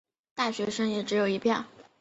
[0.33, 1.63] 大学学生也只有一票